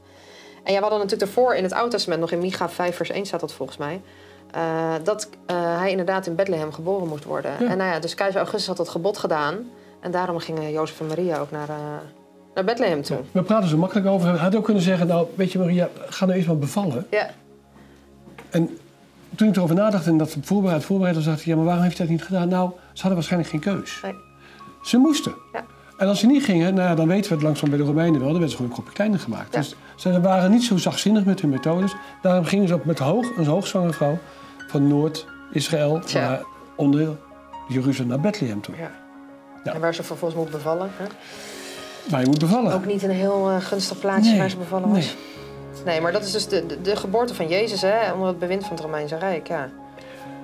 [0.65, 2.21] En ja, we hadden natuurlijk ervoor in het Oude Testament...
[2.21, 4.01] nog in Micha 5 vers 1 staat dat volgens mij...
[4.51, 7.51] eh, dat eh, hij inderdaad in Bethlehem geboren moest worden.
[7.61, 7.67] Ja.
[7.67, 9.55] En nou ja, dus keizer Augustus had dat gebod gedaan.
[10.01, 11.77] En daarom gingen Jozef en Maria ook naar, eh,
[12.55, 13.19] naar Bethlehem toe.
[13.33, 14.29] We praten zo makkelijk over.
[14.29, 17.07] Hij had ook kunnen zeggen, nou, weet je Maria, ga nou eerst maar bevallen.
[17.11, 17.31] Ja,
[18.51, 18.79] En
[19.37, 21.99] toen ik erover nadacht en dat voorbereid, voorbereid was, dacht ik, ja, maar waarom heeft
[21.99, 22.49] hij dat niet gedaan?
[22.49, 24.01] Nou, ze hadden waarschijnlijk geen keus.
[24.03, 24.15] Nee.
[24.83, 25.35] Ze moesten.
[25.53, 25.65] Ja.
[25.99, 28.21] En als ze niet gingen, nou ja, dan weten we het langzaam bij de Romeinen
[28.21, 29.55] wel, dan werden ze gewoon een kopje kleiner gemaakt.
[29.55, 29.61] Ja.
[29.61, 31.95] Dus ze waren niet zo zachtzinnig met hun methodes.
[32.23, 34.19] Daarom gingen ze ook met hoog, een hoogzwangere vrouw
[34.69, 36.43] van Noord-Israël naar
[36.77, 37.17] onder
[37.69, 38.75] Jeruzalem naar Bethlehem toe.
[38.77, 38.91] ja.
[39.65, 39.73] Ja.
[39.75, 40.91] En waar ze vervolgens moet bevallen.
[40.93, 41.05] Hè?
[42.11, 42.73] Maar je moet bevallen.
[42.73, 45.17] Ook niet een heel eh, gunstig plaatsje Nee, waar ze bevallen was.
[45.85, 46.01] Nee.
[46.01, 48.71] maar dat is dus de, de, de geboorte van Jezus hè, onder het bewind van
[48.77, 49.49] het Romeinse Rijk.
[49.49, 49.69] Ja,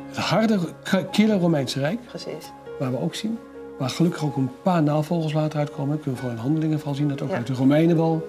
[0.08, 0.58] Het harde,
[1.10, 2.50] kille Romeinse Rijk, precies.
[2.78, 3.38] waar we ook zien,
[3.78, 5.94] waar gelukkig ook een paar navolgers later uitkomen.
[6.00, 7.36] Kunnen we vooral in handelingen vooral zien dat ook Ja.
[7.36, 8.28] uit de Romeinen wel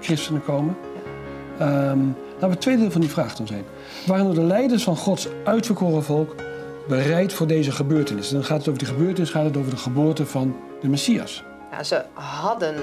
[0.00, 0.76] christenen komen.
[1.58, 1.98] Ehm,
[2.40, 3.64] laten we het tweede deel van die vraag dan zijn.
[4.06, 6.34] Waren de leiders van Gods uitverkoren volk
[6.88, 8.28] bereid voor deze gebeurtenis?
[8.28, 11.44] Dan gaat het over die gebeurtenis, gaat het over de geboorte van de Messias.
[11.70, 12.74] Ja, ze hadden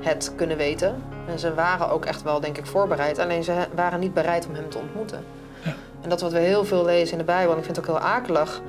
[0.00, 1.02] het kunnen weten.
[1.28, 3.18] En ze waren ook echt wel, denk ik, voorbereid.
[3.18, 5.24] Alleen ze waren niet bereid om hem te ontmoeten.
[5.64, 5.74] Ja.
[6.00, 7.96] En dat wat we heel veel lezen in de Bijbel, en ik vind het ook
[7.96, 8.62] heel akelig...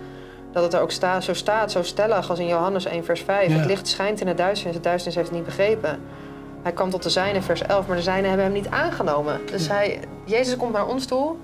[0.51, 0.91] dat het er ook
[1.21, 3.47] zo staat, zo stellig als in Johannes 1 vers 5.
[3.47, 3.53] Ja.
[3.53, 5.99] Het licht schijnt in het duisternis, het duisternis heeft het niet begrepen.
[6.61, 9.39] Hij kwam tot de zijnen, vers 11, maar de zijnen hebben hem niet aangenomen.
[9.51, 11.35] Dus hij, Jezus komt naar ons toe,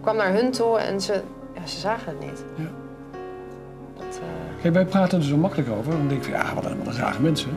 [0.00, 1.22] kwam naar hun toe en ze,
[1.54, 2.44] ja, ze zagen het niet.
[2.56, 2.70] Ja.
[3.96, 5.92] Dat, eh, Kijk, wij praten er zo makkelijk over.
[5.92, 7.50] Dan denk ik van ja, wat een, wat een rare mensen.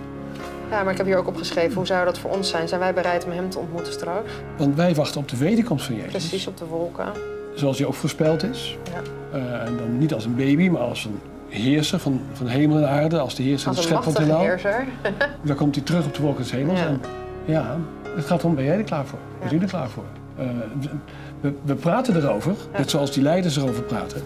[0.70, 2.68] Ja, maar ik heb hier ook opgeschreven, hoe zou dat voor ons zijn?
[2.68, 4.32] Zijn wij bereid om hem te ontmoeten straks?
[4.58, 6.12] Want wij wachten op de wederkomst van Jezus.
[6.12, 7.12] Precies op de wolken.
[7.56, 8.78] Zoals hij ook voorspeld is.
[8.94, 9.02] Ja.
[9.38, 12.90] Eh, en dan niet als een baby, maar als een heerser van, van hemel en
[12.90, 13.20] aarde.
[13.20, 14.86] Als de heerser de Als een schepper van het heerser.
[15.44, 16.80] Dan komt hij terug op de wolken des hemels.
[16.80, 16.88] Ja.
[16.88, 17.02] En
[17.46, 17.78] ja,
[18.16, 19.20] het gaat om, ben jij er klaar voor?
[19.40, 20.04] Ben je er klaar voor?
[20.38, 20.46] Eh,
[21.42, 22.78] we, we praten erover, Ja.
[22.78, 24.22] net zoals die leiders erover praten.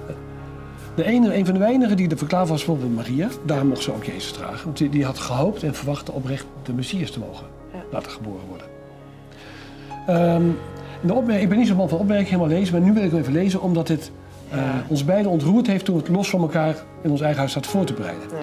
[0.95, 3.27] De ene, een van de weinigen die er verklaard was, bijvoorbeeld Maria.
[3.45, 4.63] Daar mocht ze ook Jezus dragen.
[4.63, 7.45] Want die, die had gehoopt en verwacht oprecht de Messias te mogen
[7.91, 8.67] laten geboren worden.
[10.07, 10.43] Ehm,
[11.01, 13.11] de opmerking, ik ben niet zo man van opmerkingen helemaal lezen, maar nu wil ik
[13.11, 14.11] hem even lezen omdat dit
[14.51, 14.85] Ja.
[14.87, 17.71] ons beiden ontroerd heeft toen we het los van elkaar in ons eigen huis zaten
[17.71, 18.27] voor te bereiden.
[18.29, 18.37] Ja.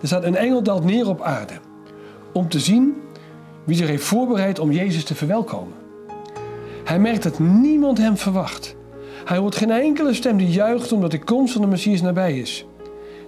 [0.00, 1.54] Er staat een engel daalt neer op aarde
[2.32, 2.96] om te zien
[3.64, 5.74] wie zich heeft voorbereid om Jezus te verwelkomen.
[6.84, 8.76] Hij merkt dat niemand hem verwacht.
[9.24, 12.66] Hij hoort geen enkele stem die juicht omdat de komst van de Messias nabij is.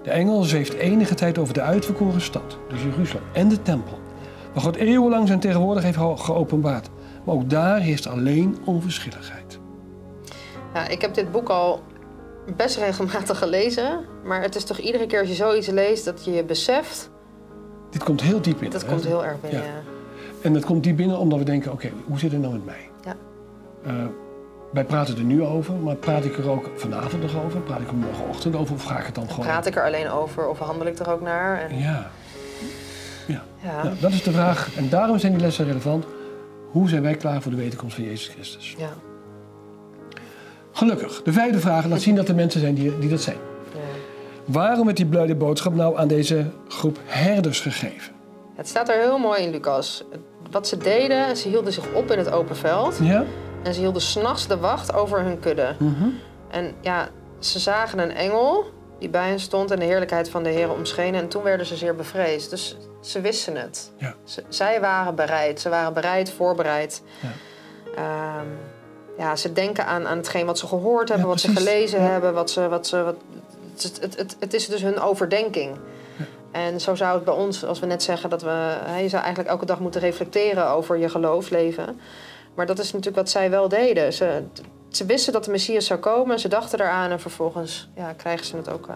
[0.02, 3.98] De engel zweeft enige tijd over de uitverkoren stad, dus Jeruzalem, en de tempel,
[4.52, 6.90] waar God eeuwenlang zijn tegenwoordigheid heeft geopenbaard.
[7.24, 9.58] Maar ook daar heerst alleen onverschilligheid.
[10.74, 11.82] Ja, ik heb dit boek al
[12.56, 14.04] best regelmatig gelezen.
[14.24, 17.11] Maar het is toch iedere keer als je zoiets leest dat je je beseft.
[17.90, 18.70] Dit komt heel diep in.
[18.70, 18.88] Dat hè?
[18.88, 19.62] komt heel erg binnen.
[19.62, 19.82] Ja.
[20.42, 22.88] En dat komt diep binnen omdat we denken, oké, hoe zit het nou met mij?
[23.04, 23.16] Ja.
[23.85, 24.06] Eh,
[24.72, 27.61] wij praten er nu over, maar praat ik er ook vanavond nog over?
[27.61, 29.46] Praat ik er morgenochtend over of ga ik het dan gewoon...
[29.46, 31.61] Praat ik er alleen over of handel ik er ook naar?
[31.61, 32.11] En, Ja.
[33.26, 33.42] Ja.
[33.62, 33.82] ja.
[33.82, 34.76] Nou, dat is de vraag.
[34.76, 36.04] En daarom zijn die lessen relevant.
[36.70, 38.74] Hoe zijn wij klaar voor de wederkomst van Jezus Christus?
[38.78, 38.90] Ja.
[40.76, 41.22] Gelukkig.
[41.22, 43.36] De vijfde vraag laat zien dat er mensen zijn die, die dat zijn.
[43.72, 43.78] Ja.
[44.44, 48.12] Waarom werd die blijde boodschap nou aan deze groep herders gegeven?
[48.54, 50.04] Het staat er heel mooi in, Lucas.
[50.50, 52.98] Wat ze deden, ze hielden zich op in het open veld.
[53.02, 53.24] Ja?
[53.62, 55.74] En ze hielden s'nachts de wacht over hun kudde.
[55.78, 56.08] Mhm.
[56.50, 57.08] En ja,
[57.38, 58.64] ze zagen een engel
[58.98, 61.20] die bij hen stond en de heerlijkheid van de Heer omschenen.
[61.20, 62.50] En toen werden ze zeer bevreesd.
[62.50, 63.92] Dus ze wisten het.
[63.96, 64.14] Ja.
[64.24, 65.60] Ze- zij waren bereid.
[65.60, 67.02] Ze waren bereid, voorbereid.
[67.22, 67.28] Ja.
[67.96, 68.46] Ehm,
[69.18, 72.07] ja, ze denken aan, aan hetgeen wat ze gehoord hebben, Ja, wat ze gelezen Ja.
[72.07, 72.35] hebben.
[72.35, 73.14] Wat ze, wat ze, wat,
[73.83, 75.76] het, het, het, het is dus hun overdenking.
[76.50, 78.48] En zo zou het bij ons, als we net zeggen dat we...
[78.85, 82.00] hè, Je zou eigenlijk elke dag moeten reflecteren over je geloofsleven.
[82.55, 84.12] Maar dat is natuurlijk wat zij wel deden.
[84.12, 84.42] Ze,
[84.88, 86.38] ze wisten dat de Messias zou komen.
[86.40, 88.88] Ze dachten eraan en vervolgens ja, krijgen ze het ook...
[88.88, 88.94] eh,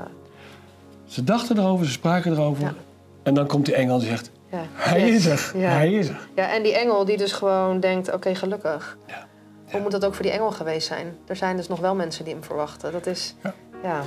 [1.07, 2.75] Ze dachten erover, ze spraken erover.
[3.23, 4.31] En dan komt die engel en zegt,
[4.73, 5.11] hij Yes.
[5.11, 5.69] is er, Ja.
[5.69, 6.29] hij is er.
[6.35, 8.97] ja, en die engel die dus gewoon denkt, oké, gelukkig.
[9.07, 9.27] Ja.
[9.71, 11.17] Hoe moet dat ook voor die engel geweest zijn?
[11.27, 12.93] Er zijn dus nog wel mensen die hem verwachten.
[12.93, 13.35] Dat is...
[13.43, 13.55] Ja.
[13.83, 14.03] ja.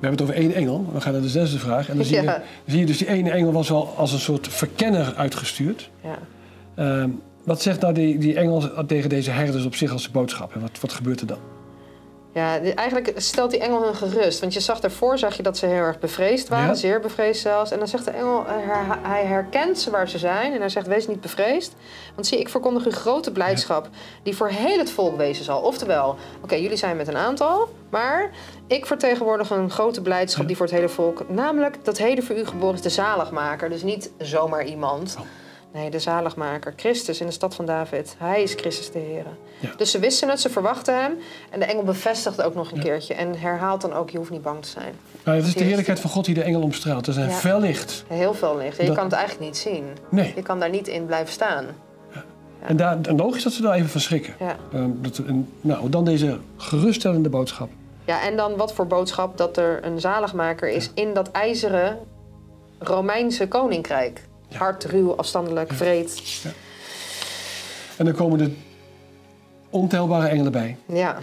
[0.00, 0.86] We hebben het over één engel.
[0.92, 1.88] We gaan naar de zesde vraag.
[1.88, 4.18] En dan zie, je, dan zie je dus die ene engel was al als een
[4.18, 5.90] soort verkenner uitgestuurd.
[6.02, 6.18] ja.
[6.74, 7.10] Ehm,
[7.44, 10.54] wat zegt nou die, die engel tegen deze herders op zich als boodschap?
[10.54, 11.38] En wat, wat gebeurt er dan?
[12.32, 14.40] Ja, eigenlijk stelt die engel hun gerust.
[14.40, 16.74] Want je zag daarvoor zag je dat ze heel erg bevreesd waren, Ja.
[16.74, 17.70] zeer bevreesd zelfs.
[17.70, 20.52] En dan zegt de engel, hij her- hij herkent ze waar ze zijn.
[20.52, 21.74] En hij zegt, wees niet bevreesd.
[22.14, 23.88] Want zie, ik verkondig u grote blijdschap
[24.22, 25.60] die voor heel het volk wezen zal.
[25.60, 28.30] Oftewel, oké, jullie zijn met een aantal, maar
[28.66, 31.28] ik vertegenwoordig een grote blijdschap die voor het hele volk.
[31.28, 33.68] Namelijk dat heden voor u geboren is de zaligmaker.
[33.70, 35.16] Dus niet zomaar iemand.
[35.18, 35.24] Oh.
[35.72, 36.72] Nee, de zaligmaker.
[36.76, 38.14] Christus in de stad van David.
[38.18, 39.24] Hij is Christus de Heer.
[39.60, 39.68] Ja.
[39.76, 41.12] Dus ze wisten het, ze verwachten hem.
[41.50, 42.82] En de engel bevestigt ook nog een Ja.
[42.82, 43.14] keertje.
[43.14, 44.94] En herhaalt dan ook, je hoeft niet bang te zijn.
[45.24, 47.08] Nou, het is de heerlijkheid van God die de engel omstraalt.
[47.08, 47.30] Is een Ja.
[47.30, 48.04] fel licht.
[48.08, 48.76] Heel veel licht.
[48.76, 49.84] Je Dat- kan het eigenlijk niet zien.
[50.08, 50.32] Nee.
[50.36, 51.64] Je kan daar niet in blijven staan.
[52.66, 54.34] En, daar, en logisch dat ze daar even van schrikken.
[54.72, 57.68] Ehm, dat, en, nou, dan deze geruststellende boodschap.
[58.04, 61.98] ja, en dan wat voor boodschap dat er een zaligmaker is in dat ijzeren
[62.78, 64.28] Romeinse koninkrijk.
[64.54, 66.22] Hard, ruw, afstandelijk, vreed.
[67.96, 68.50] En dan komen er
[69.70, 70.76] ontelbare engelen bij.
[70.86, 71.18] Ja.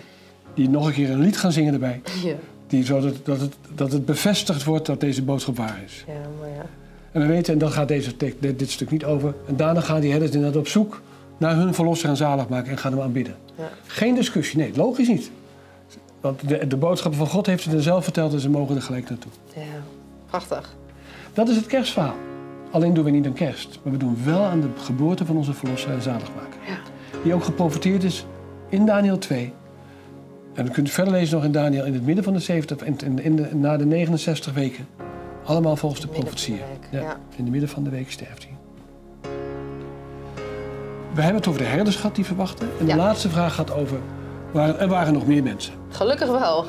[0.53, 2.01] Die nog een keer een lied gaan zingen erbij.
[2.23, 2.33] Ja,
[2.67, 6.03] Die, zodat dat het, dat het bevestigd wordt dat deze boodschap waar is.
[6.07, 6.65] ja maar ja.
[7.11, 9.33] En we weten, en dan gaat deze, dit, dit stuk niet over.
[9.47, 11.01] En daarna gaan die herders inderdaad op zoek
[11.37, 13.35] naar hun verlosser en zaligmaker en gaan hem aanbidden.
[13.55, 13.69] Ja.
[13.85, 15.31] Geen discussie, nee, logisch niet.
[16.21, 18.81] Want de, de boodschappen van God heeft het er zelf verteld en ze mogen er
[18.81, 19.31] gelijk naartoe.
[19.55, 19.61] ja.
[20.29, 20.75] Prachtig.
[21.33, 22.15] Dat is het kerstverhaal.
[22.77, 25.53] Alleen doen we niet aan kerst, maar we doen wel aan de geboorte van onze
[25.53, 26.59] verlosser en zaligmaker.
[26.67, 26.77] Ja.
[27.23, 28.25] Die ook geprofiteerd is
[28.69, 29.53] in Daniel 2.
[30.53, 32.83] En dan kunt u verder lezen nog in Daniel in het midden van de 70,
[32.85, 34.87] in, in, in de, na de 69 weken.
[35.43, 36.59] Allemaal volgens de profetieën.
[36.91, 37.17] Ja, ja.
[37.35, 38.55] In de midden van de week sterft hij.
[41.13, 42.67] We hebben het over de herders gehad die verwachten.
[42.79, 42.97] En de Ja.
[42.97, 43.97] laatste vraag gaat over,
[44.51, 45.73] waren, er waren nog meer mensen.
[45.89, 46.65] Gelukkig wel.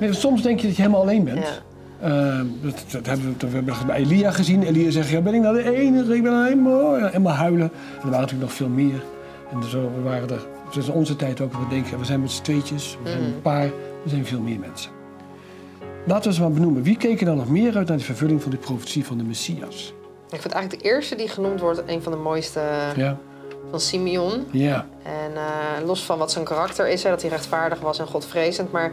[0.00, 0.12] Ja.
[0.12, 1.62] Soms denk je dat je helemaal alleen bent.
[2.02, 4.62] Ehm, dat, dat hebben we, dat hebben we bij Elia gezien.
[4.62, 6.14] Elia zegt, ja, ben ik nou de enige?
[6.16, 7.06] Ik ben alleen maar...
[7.06, 7.70] Helemaal huilen.
[7.72, 9.02] En er waren natuurlijk nog veel meer.
[9.52, 10.46] En zo waren er...
[10.74, 13.32] Dus in onze tijd ook, we denken, we zijn met z'n tweetjes, we zijn Mhm.
[13.32, 13.66] een paar,
[14.02, 14.90] we zijn veel meer mensen.
[16.06, 16.82] Laten we ze maar benoemen.
[16.82, 19.24] Wie keek er dan nog meer uit naar de vervulling van die profetie van de
[19.24, 19.94] Messias?
[20.30, 22.60] Ik vind eigenlijk de eerste die genoemd wordt een van de mooiste
[22.96, 23.16] Ja,
[23.70, 24.44] van Simeon.
[24.50, 28.06] ja, En eh, los van wat zijn karakter is, hè, dat hij rechtvaardig was en
[28.06, 28.72] godvrezend.
[28.72, 28.90] Maar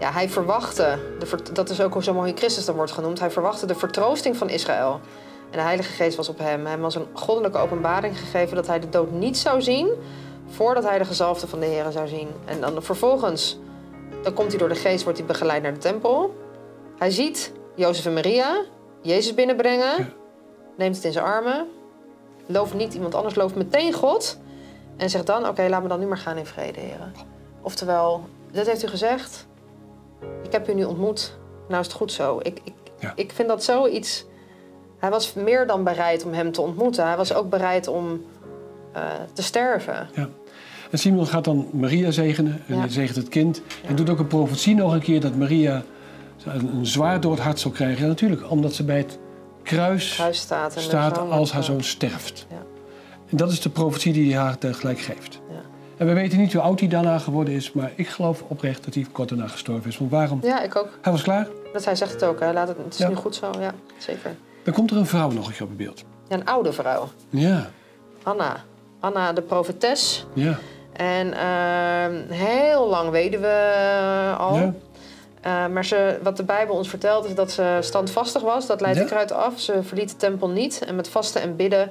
[0.00, 3.20] ja, hij verwachtte, de dat is ook hoe zo mooi in Christus dan wordt genoemd.
[3.20, 5.00] Hij verwachtte de vertroosting van Israël.
[5.50, 6.66] En de Heilige Geest was op hem.
[6.66, 9.88] Hem was een goddelijke openbaring gegeven dat hij de dood niet zou zien.
[10.46, 12.28] voordat hij de gezalfde van de Heer zou zien.
[12.44, 13.58] En dan vervolgens,
[14.22, 16.34] dan komt hij door de Geest, wordt hij begeleid naar de tempel.
[16.98, 18.64] Hij ziet Jozef en Maria
[19.02, 20.12] Jezus binnenbrengen.
[20.76, 21.66] Neemt het in zijn armen.
[22.46, 24.38] Looft niet iemand anders, looft meteen God.
[24.96, 27.12] En zegt dan, oké, laat me dan nu maar gaan in vrede, heren.
[27.62, 29.46] Oftewel, dat heeft u gezegd.
[30.50, 31.38] Ik heb u nu ontmoet.
[31.68, 32.38] Nou is het goed zo.
[32.42, 33.12] Ik, ik, Ja.
[33.16, 34.24] ik vind dat zoiets...
[34.98, 37.06] Hij was meer dan bereid om hem te ontmoeten.
[37.06, 38.24] Hij was ook bereid om
[38.92, 40.08] eh, te sterven.
[40.14, 40.28] ja.
[40.90, 42.80] En Simeon gaat dan Maria zegenen en Ja.
[42.80, 43.62] hij zegent het kind.
[43.86, 45.82] En doet ook een profetie nog een keer dat Maria
[46.44, 48.02] een, een zwaard door het hart zal krijgen.
[48.02, 49.18] Ja, natuurlijk, omdat ze bij het
[49.62, 50.74] kruis, Kruis staat.
[50.76, 52.46] En staat als haar zoon sterft.
[52.50, 52.62] Ja.
[53.30, 55.40] En dat is de profetie die hij haar tegelijk geeft.
[55.50, 55.60] Ja.
[56.00, 58.94] En we weten niet hoe oud hij daarna geworden is, maar ik geloof oprecht dat
[58.94, 59.98] hij kort daarna gestorven is.
[59.98, 60.38] Want waarom?
[60.42, 60.88] Ja, ik ook.
[61.02, 61.46] Hij was klaar.
[61.72, 62.52] Dat hij zegt het ook, hè.
[62.52, 63.08] Laat het, het is Ja.
[63.08, 63.50] nu goed zo.
[63.60, 64.34] Ja, zeker.
[64.64, 66.04] Dan komt er een vrouw nog een keer op het beeld.
[66.28, 67.08] Ja, een oude vrouw.
[67.30, 67.70] Ja,
[68.22, 68.56] Anna.
[69.00, 70.26] Anna de profetes.
[70.34, 70.58] ja,
[70.92, 74.56] En ehm, heel lang weduwe eh, al.
[74.56, 74.72] ja.
[75.40, 78.66] Eh, maar ze, wat de Bijbel ons vertelt is dat ze standvastig was.
[78.66, 79.04] Dat leidt Ja.
[79.04, 79.60] ik eruit af.
[79.60, 80.84] Ze verliet de tempel niet.
[80.86, 81.90] En met vasten en bidden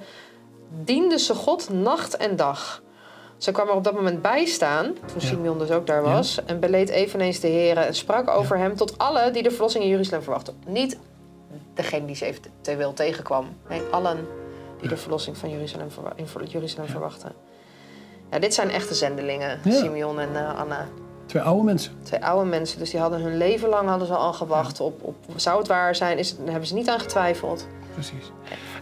[0.84, 2.82] diende ze God nacht en dag.
[3.40, 5.28] Ze kwam er op dat moment bij staan, toen Ja.
[5.28, 6.12] Simeon dus ook daar Ja.
[6.14, 6.40] was.
[6.46, 9.90] En beleed eveneens de Heer en sprak over hem tot alle die de verlossing in
[9.90, 10.54] Jeruzalem verwachten.
[10.68, 10.98] Niet
[11.74, 13.46] degene die ze eventueel tegenkwam.
[13.70, 14.28] Nee, allen
[14.80, 17.32] die de verlossing van Jeruzalem, verwa- in Jeruzalem verwachten.
[18.32, 19.60] Ja, dit zijn echte zendelingen.
[19.68, 20.88] Simeon en eh, Anna.
[21.26, 21.92] Twee oude mensen.
[22.04, 25.16] Twee oude mensen, dus die hadden hun leven lang hadden ze al gewacht op, op
[25.36, 27.68] zou het waar zijn, is het, daar hebben ze niet aan getwijfeld.
[27.94, 28.32] Precies.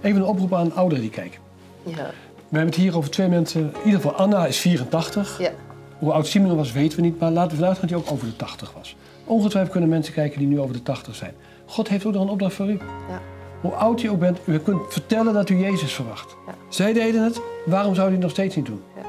[0.02, 1.40] Even een oproep aan ouderen die kijken.
[1.84, 2.10] Ja,
[2.50, 3.62] We hebben het hier over twee mensen.
[3.62, 5.40] In ieder geval, Anna is 84.
[5.40, 5.52] ja,
[5.98, 7.20] Hoe oud Simeon was, weten we niet.
[7.20, 8.96] Maar laten we vanuit gaan dat hij ook over de 80 was.
[9.24, 11.34] Ongetwijfeld kunnen mensen kijken die nu over de 80 zijn.
[11.66, 12.80] God heeft ook nog een opdracht voor u.
[13.10, 13.22] ja.
[13.62, 16.36] Hoe oud u ook bent, u kunt vertellen dat u Jezus verwacht.
[16.48, 16.54] Ja.
[16.70, 18.82] Zij deden het, waarom zou u het nog steeds niet doen?
[18.96, 19.02] Ja.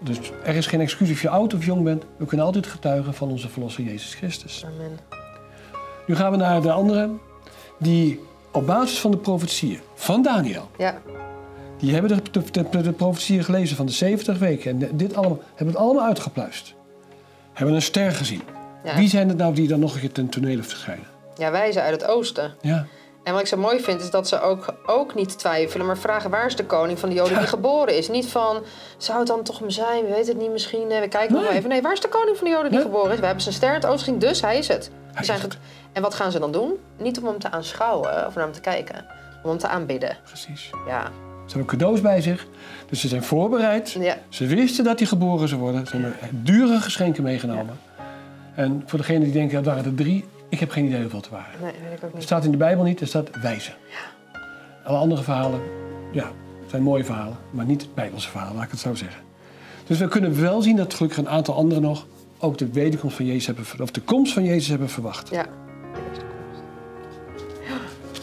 [0.00, 2.04] Dus er is geen excuus of je oud of jong bent.
[2.16, 4.64] We kunnen altijd getuigen van onze verlosser Jezus Christus.
[4.64, 4.98] Amen.
[6.06, 7.10] Nu gaan we naar de andere,
[7.78, 10.98] die op basis van de profetieën van Daniel, Ja,
[11.80, 15.66] die hebben de, de, de, profetieën gelezen van de 70 weken en dit allemaal, hebben
[15.74, 16.74] het allemaal uitgepluist.
[17.52, 18.42] Hebben een ster gezien.
[18.84, 18.94] ja.
[18.96, 21.04] Wie zijn het nou die dan nog een keer ten toneel heeft verschijnen?
[21.36, 22.54] ja, wij zijn uit het oosten.
[22.60, 22.86] Ja,
[23.24, 26.30] En wat ik zo mooi vind, is dat ze ook, ook niet twijfelen, maar vragen
[26.30, 28.08] waar is de koning van de Joden die geboren is.
[28.08, 28.62] Niet van,
[28.96, 30.04] zou het dan toch hem zijn?
[30.04, 30.90] We weten het niet misschien.
[30.90, 31.52] eh, We kijken nog Nee.
[31.58, 31.68] even.
[31.68, 32.88] Nee, waar is de koning van de Joden die Nee.
[32.88, 33.18] geboren is?
[33.18, 34.90] We hebben zijn ster in het oosten gezien, dus hij is het.
[35.12, 35.58] Hij zijn is het.
[35.92, 36.72] En wat gaan ze dan doen?
[36.96, 39.06] Niet om hem te aanschouwen of naar hem te kijken,
[39.42, 40.16] om hem te aanbidden.
[40.24, 40.70] precies.
[40.86, 41.10] Ja,
[41.50, 42.46] Ze hebben cadeaus bij zich,
[42.88, 43.90] dus ze zijn voorbereid.
[44.00, 45.86] ja, Ze wisten dat hij geboren zou worden.
[45.86, 47.78] Ze hebben dure geschenken meegenomen.
[48.54, 51.28] En voor degenen die denken, dat waren er drie, ik heb geen idee hoeveel het
[51.28, 51.60] waren.
[51.62, 52.22] nee, weet ik ook Er niet.
[52.22, 53.72] staat in de Bijbel niet, er staat wijzen.
[54.84, 55.60] Alle andere verhalen,
[56.12, 56.30] ja,
[56.66, 59.20] zijn mooie verhalen, maar niet Bijbelse verhalen, laat ik het zo zeggen.
[59.86, 62.06] Dus we kunnen wel zien dat gelukkig een aantal anderen nog
[62.38, 65.28] ook de wederkomst van Jezus hebben, of de komst van Jezus hebben verwacht.
[65.30, 65.46] Ja,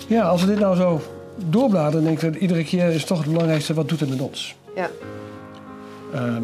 [0.08, 1.02] Ja, als we dit nou zo
[1.46, 4.56] doorbladeren, denk ik dat iedere keer is toch het belangrijkste, wat doet het met ons?
[4.76, 4.90] ja,
[6.14, 6.42] Ehm,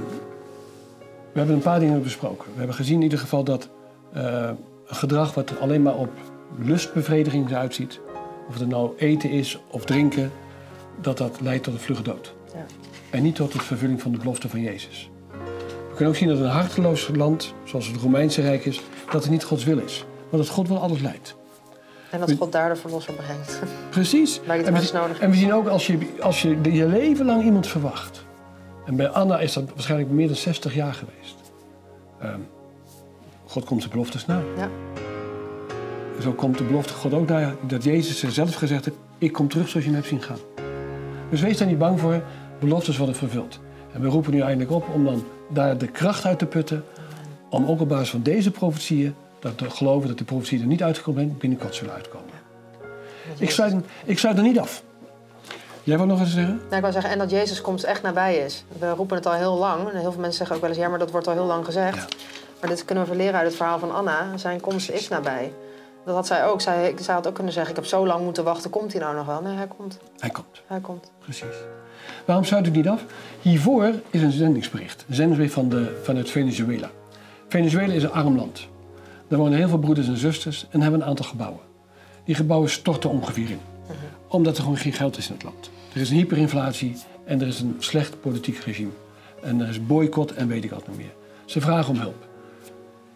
[1.31, 2.45] we hebben een paar dingen besproken.
[2.51, 3.69] We hebben gezien in ieder geval dat
[4.13, 4.49] eh,
[4.87, 6.09] een gedrag wat alleen maar op
[6.57, 7.99] lustbevrediging uitziet,
[8.49, 10.31] of het nou eten is of drinken,
[11.01, 12.33] dat dat leidt tot een vlugge dood.
[12.53, 12.65] ja.
[13.09, 15.09] En niet tot de vervulling van de belofte van Jezus.
[15.89, 19.31] We kunnen ook zien dat een harteloos land, zoals het Romeinse Rijk is, dat het
[19.31, 20.05] niet Gods wil is.
[20.29, 21.35] Maar dat God wel alles leidt.
[22.13, 23.59] En dat God daar de verlosser brengt.
[23.89, 24.41] Precies.
[24.45, 27.43] Waar En we, nodig en we zien ook als je, als je je leven lang
[27.43, 28.25] iemand verwacht.
[28.85, 31.35] En bij Anna is dat waarschijnlijk meer dan 60 jaar geweest.
[32.19, 32.39] Ehm,
[33.45, 34.41] God komt zijn beloftes na.
[34.57, 34.69] Ja.
[36.21, 39.69] zo komt de belofte God ook naar dat Jezus zelf gezegd heeft: Ik kom terug
[39.69, 40.39] zoals je me hebt zien gaan.
[41.29, 42.23] Dus wees daar niet bang voor,
[42.59, 43.59] beloftes worden vervuld.
[43.93, 46.83] En we roepen nu eindelijk op om dan daar de kracht uit te putten.
[47.49, 50.83] Om ook op basis van deze profetieën, dat te geloven dat de profetieën er niet
[50.83, 52.29] uitgekomen zijn, binnenkort zullen uitkomen.
[53.37, 53.75] Ik sluit,
[54.05, 54.83] ik sluit er niet af.
[55.83, 56.55] Jij wil nog eens zeggen?
[56.55, 58.63] Nou, ik wil zeggen, en dat Jezus komst echt nabij is.
[58.79, 59.89] We roepen het al heel lang.
[59.89, 61.65] En heel veel mensen zeggen ook wel eens, ja, maar dat wordt al heel lang
[61.65, 61.95] gezegd.
[61.95, 62.17] Ja.
[62.59, 64.37] Maar dit kunnen we leren uit het verhaal van Anna.
[64.37, 65.53] Zijn komst is nabij.
[66.05, 66.61] Dat had zij ook.
[66.61, 69.15] Zij, zij had ook kunnen zeggen, ik heb zo lang moeten wachten, komt hij nou
[69.15, 69.41] nog wel?
[69.41, 69.97] Nee, hij komt.
[70.19, 70.61] Hij komt.
[70.67, 71.11] Hij komt.
[71.19, 71.55] Precies.
[72.25, 73.03] Waarom sluit ik niet af?
[73.41, 75.05] Hiervoor is een zendingsbericht.
[75.07, 76.89] Een zendingsbericht van de, vanuit Venezuela.
[77.47, 78.67] Venezuela is een arm land.
[79.27, 81.59] Daar wonen heel veel broeders en zusters en hebben een aantal gebouwen.
[82.25, 83.59] Die gebouwen storten ongeveer in.
[84.27, 85.69] Omdat er gewoon geen geld is in het land.
[85.93, 88.89] Er is een hyperinflatie en er is een slecht politiek regime.
[89.41, 91.13] En er is boycott en weet ik wat nog meer.
[91.45, 92.27] Ze vragen om hulp.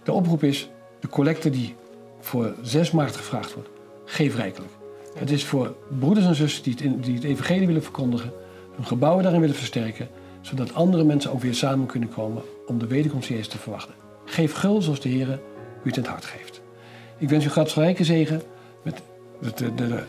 [0.03, 1.75] De oproep is de collecte die
[2.19, 3.69] voor 6 maart gevraagd wordt.
[4.05, 4.71] Geef rijkelijk.
[5.17, 8.31] Het is voor broeders en zusters die het, in- die het evangelie willen verkondigen,
[8.75, 10.07] hun gebouwen daarin willen versterken,
[10.41, 13.93] zodat andere mensen ook weer samen kunnen komen om de wederkomst Jezus te verwachten.
[14.25, 15.39] Geef gul zoals de Heer
[15.83, 16.61] u het in het hart geeft.
[17.17, 18.41] Ik wens u Gods rijke zegen
[18.83, 19.01] met,
[19.39, 20.03] met, de, de,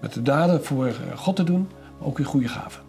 [0.00, 1.68] met de daden voor eh, God te doen,
[1.98, 2.82] maar ook uw goede gaven.